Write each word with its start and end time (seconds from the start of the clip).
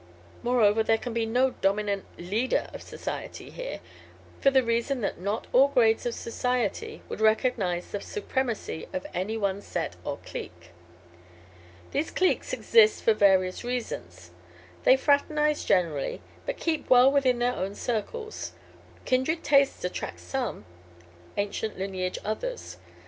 Moreover, 0.41 0.81
there 0.81 0.97
can 0.97 1.13
be 1.13 1.27
no 1.27 1.51
dominant 1.51 2.05
'leader 2.17 2.71
of 2.73 2.81
society' 2.81 3.51
here, 3.51 3.81
for 4.39 4.49
the 4.49 4.63
reason 4.63 5.01
that 5.01 5.19
not 5.19 5.45
all 5.53 5.67
grades 5.67 6.07
of 6.07 6.15
society 6.15 7.03
would 7.07 7.21
recognize 7.21 7.89
the 7.91 8.01
supremacy 8.01 8.87
of 8.93 9.05
any 9.13 9.37
one 9.37 9.61
set, 9.61 9.97
or 10.03 10.17
clique. 10.25 10.71
These 11.91 12.09
cliques 12.09 12.51
exist 12.51 13.03
for 13.03 13.13
various 13.13 13.63
reasons. 13.63 14.31
They 14.85 14.97
fraternize 14.97 15.63
generally, 15.63 16.23
but 16.47 16.57
keep 16.57 16.89
well 16.89 17.11
within 17.11 17.37
their 17.37 17.53
own 17.53 17.75
circles. 17.75 18.53
Kindred 19.05 19.43
tastes 19.43 19.83
attract 19.85 20.19
some; 20.19 20.65
ancient 21.37 21.77
lineage 21.77 22.17
others. 22.25 22.77